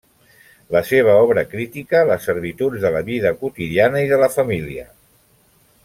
La 0.75 0.79
seva 0.91 1.17
obra 1.25 1.43
critica 1.51 2.01
les 2.13 2.25
servituds 2.29 2.87
de 2.87 2.93
la 2.97 3.05
vida 3.11 3.35
quotidiana 3.43 4.03
i 4.07 4.09
de 4.15 4.21
la 4.25 4.31
família. 4.39 4.89